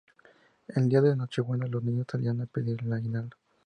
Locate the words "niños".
1.83-2.07